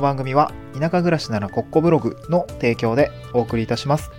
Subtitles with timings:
[0.00, 4.10] の番組は田舎暮らしならコッコブログの提供でお送りいたします。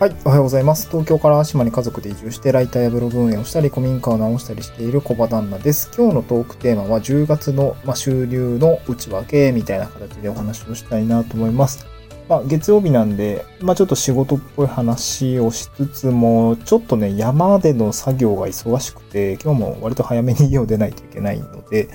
[0.00, 0.88] はい、おはようございます。
[0.88, 5.92] 東京から島に家族で移住してライターやブログ運営をしたり、古民家を直したりしている小場旦那です。
[5.96, 11.86] 今日のトークテーマは10月の、まあ、収入の内訳みたいな形でお話をしたいなと思います。
[12.28, 21.88] まあ、月曜日なんで、まあ、ちょっと仕事っぽい話をしつつも、ちょっとね、山での作業が忙しくて、今日も割と早めに家を出ないといけないので、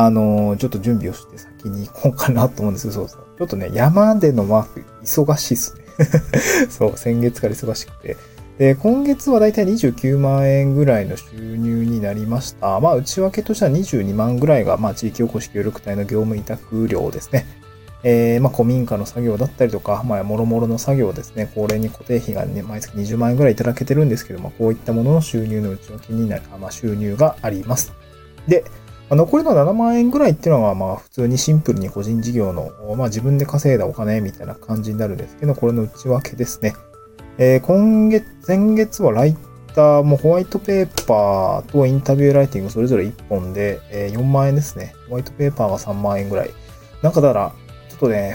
[0.00, 2.92] あのーちょっと準備をして先に行こうかなと思うんですよ。
[2.92, 3.26] そうそう。
[3.36, 5.84] ちょっとね、山でのワーク、忙しいっすね。
[6.70, 8.16] そう、先月から忙しくて。
[8.58, 12.78] で、今月はだいたい29万円ぐらいの収入になりました。
[12.78, 17.44] まあ、内訳としては22万ぐらいが、まあ、地域おこし協力隊の業務委託料ですね。
[18.04, 21.50] えー、まあ、古民家の作業だったりとか、まあ、もろもろの作業ですね。
[21.56, 27.92] これに固定費がね、毎月20万円ぐらいいただけてるんですけども、こういったものの収入の内訳になる、まあ、収入があります。
[28.46, 28.64] で、
[29.10, 36.74] まあ残りの7万円ぐらいっていうのが、まあ、普通にシンプルに個人事業の、まあ、自分で稼いだお金みたいな感じになるんですけど、これの内訳ですね。
[37.38, 39.36] えー今月、前月はライ
[39.74, 44.94] ターもホワイトペーパーとインタビューライティングそれぞれ1本で、えー4万円ですね。
[45.08, 46.50] ホワイトペーパーが3万円ぐらい。
[47.02, 47.52] なんかだから、
[47.88, 48.34] ちょっとね、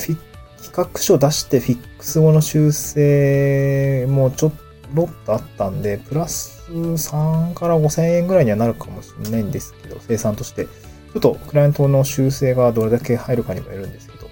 [0.64, 4.63] 企画書出してフィックス後の修正もちょっと
[5.26, 10.68] とあったんで、プラス3から5千円ぐらいにはなるかもしれないんですけど、生産として。
[11.14, 14.28] ちょっとクライアントの修正がどれだけ入るかにもよるんですけど、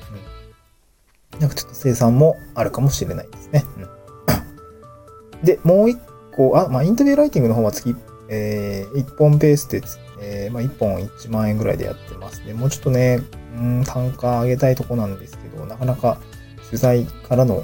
[1.34, 3.64] うん、なんかちょっと生産もあるかもしれないですね。
[3.78, 6.00] うん、で、もう一
[6.36, 7.96] 個、あ、まあ、インタビューライティングの方は月、
[8.30, 9.84] えー、1本ペースで、
[10.24, 12.54] えーまあ、1本1万円ぐらいでやってますね。
[12.54, 13.20] もうちょっとね、
[13.56, 16.20] うん、単価上げたいとこなんですけど、なかなか
[16.66, 17.64] 取材からの、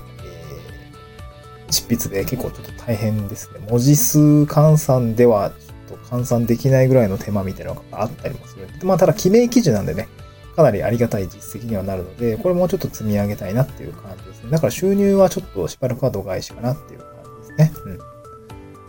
[1.70, 3.60] 執筆で結構ちょっと大変ですね。
[3.70, 8.68] 文字数換算ではちょっと換算できないぐらいの手間みたいなのがあったりもする。
[8.84, 10.08] まあただ記名記事なんでね、
[10.56, 14.50] かなりありがたい実績にはなるので、これもうちょっと積み上げたいなっていう感じですね。
[14.50, 17.10] だから収入はちょっとしばらくは度外視かなっていう感
[17.44, 17.72] じですね。
[17.86, 18.00] うん。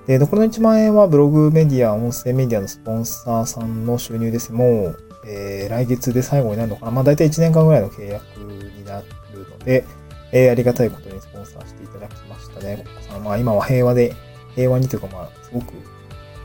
[0.07, 4.53] で、残りの1万円はブログメディア、音声メディアのスポンサーさんの収入です。
[4.53, 6.93] もう、えー来月で最後になるのかな。
[6.93, 9.07] まあ大体1年間ぐらいの契約になる
[9.51, 9.85] ので、
[10.33, 11.21] えーありがたいことにい
[12.59, 13.21] ただきましたね。
[13.21, 14.15] まあ今は平和で、
[14.55, 15.73] 平和にというかまあすごく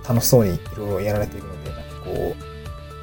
[0.07, 2.35] 楽しそうにいろいろやられているので、なんかこ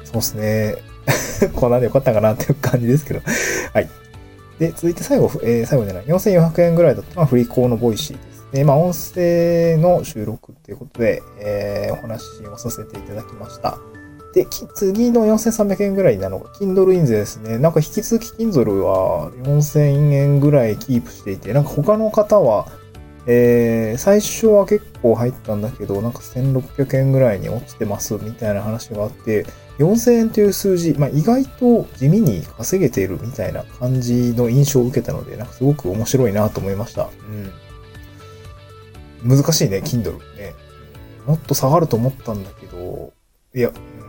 [0.03, 0.75] う、そうですね。
[1.55, 3.21] こうなんでよかったかなっていう感じですけど。
[3.73, 3.89] はい。
[4.59, 8.45] で、続いて最後、えー最後じゃない、4400円ぐらいだったのはフリーコーのボイシーです。
[8.51, 13.77] で、まあ音声の収録っていうことで、えーお話をさせていただきました。
[14.33, 17.57] で、次の4300円ぐらいなのが、Kindle 印税ですね。
[17.57, 22.67] なんか引き続き Kindle は4000円ぐらいキープしていて、なんか他の方は、
[23.27, 29.45] えー、最初は結構入ったんだけど、なんか1600円ぐらいに落ちてますみたいな話があって、
[29.79, 37.09] 4000円という数字、まあ意外と地味に稼げているみたいな感じの印象を受けたので、なんかすごく面白いなと思いました。
[39.23, 39.37] うん。
[39.37, 40.53] 難しいね、Kindle ね。
[41.27, 43.13] もっと下がると思ったんだけど、
[43.53, 44.01] いや、うん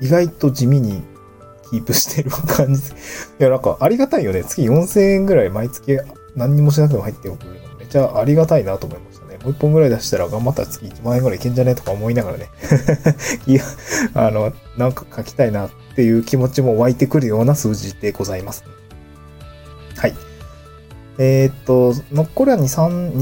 [0.00, 1.02] 意外と地味に
[1.70, 2.82] キープしてる感じ。
[3.40, 4.44] いや、なんかありがたいよね。
[4.44, 5.98] 月4000円ぐらい毎月
[6.34, 9.38] 何にもしなくても入ってくるのめちゃありがたいなと思いましたね。
[9.38, 12.48] もう一本ぐらい出したら頑張ったら月1万円ぐらいいけんじゃねとか思いながらね。
[13.46, 13.62] いや、
[14.14, 18.64] あの、なんか書きたいなっていう気持ちも湧いてくるような数字でございます。
[19.96, 20.14] はい。
[21.18, 23.14] えーっと、残りは2 3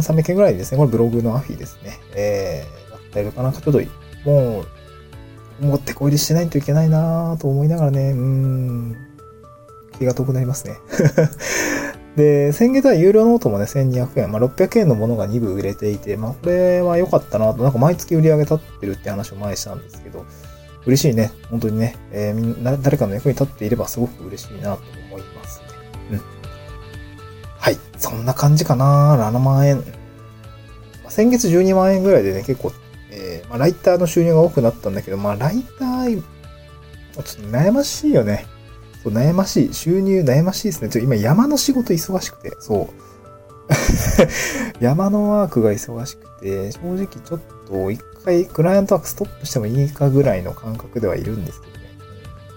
[0.00, 0.78] 2300円ぐらいですね。
[0.78, 2.00] これブログのアフィですね。
[2.14, 3.80] えー、だったりとか、なんかちょっと、
[4.28, 4.64] も
[5.60, 8.96] う、持ってこいでしてないといけないなと思いながらね、うん、
[9.98, 10.76] 気が遠くなりますね。
[12.18, 20.26] で、先月は有料ノートもね、1200円、まあ、600円のものが2部売れていて、まあ、これは良かったなと、なんか毎月売り上げ立ってるって話を前したんですけど、
[20.84, 21.30] 嬉しいね。
[21.48, 25.66] 本当にね、えーみんな、誰かの役に立っていればすごく嬉しいなと思いますね。
[26.12, 26.20] うん。
[27.58, 27.76] はい。
[27.96, 29.76] そんな感じかな7万円。
[29.76, 29.84] ま
[31.06, 32.72] あ先月12万円ぐらいでね、結構
[33.10, 38.46] えーまあ、ライターの収入が多くなったんだけど、まあ、ライター、ちょっと悩ましいよね。
[39.08, 39.74] そう、悩ましい。
[39.74, 40.88] 収入悩ましいですね。
[40.88, 42.88] ちょ今山の仕事忙しくて、そう。
[44.80, 51.80] 山のワークが忙しくて、正直ちょっと一回クライアントワークストップしてもいいかぐらいの感覚ではいるんですけどね。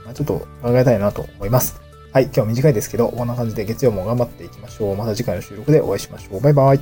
[0.05, 1.81] まあ、ちょっと考えたいなと思います。
[2.11, 4.95] はい、今日は短いですけど、こんな感じで月曜も頑張っていきましょう。
[4.95, 6.41] また次回の収録でお会いしましょう。
[6.41, 6.79] バイバイ。